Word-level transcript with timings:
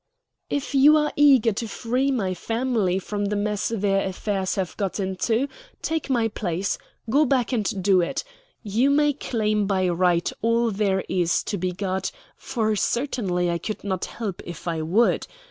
"If 0.49 0.73
you 0.73 0.97
are 0.97 1.13
eager 1.15 1.51
to 1.53 1.67
free 1.67 2.09
my 2.09 2.33
family 2.33 2.97
from 2.97 3.25
the 3.25 3.35
mess 3.35 3.67
their 3.67 4.03
affairs 4.03 4.55
have 4.55 4.75
got 4.75 4.99
into, 4.99 5.47
take 5.83 6.09
my 6.09 6.27
place, 6.27 6.79
go 7.07 7.23
back 7.23 7.51
and 7.53 7.83
do 7.83 8.01
it. 8.01 8.23
You 8.63 8.89
may 8.89 9.13
claim 9.13 9.67
by 9.67 9.87
right 9.89 10.31
all 10.41 10.71
there 10.71 11.03
is 11.07 11.43
to 11.43 11.57
be 11.59 11.71
got; 11.71 12.11
for 12.35 12.75
certainly 12.75 13.51
I 13.51 13.59
could 13.59 13.83
not 13.83 14.05
help 14.05 14.41
if 14.43 14.67
I 14.67 14.81
would. 14.81 15.27